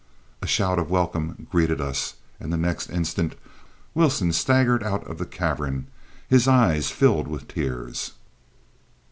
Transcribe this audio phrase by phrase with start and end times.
[0.41, 3.35] A shout of welcome greeted us, and the next instant
[3.93, 5.85] Wilson staggered out of the cavern,
[6.27, 8.13] his eyes filled with tears.